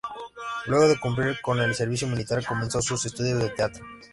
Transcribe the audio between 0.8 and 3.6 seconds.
de cumplir con el servicio militar comenzó sus estudios de